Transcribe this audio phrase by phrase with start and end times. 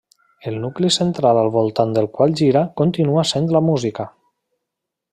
[0.51, 4.11] El nucli central al voltant del qual gira continua sent la música.